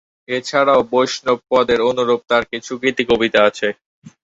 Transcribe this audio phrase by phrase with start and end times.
[0.29, 3.67] এ ছাড়াও বৈষ্ণবপদের অনুরূপ তাঁর কিছু গীতিকবিতা আছে।